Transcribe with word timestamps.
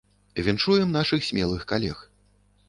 Віншуем 0.45 0.95
нашых 0.97 1.27
смелых 1.29 1.67
калег. 1.73 2.03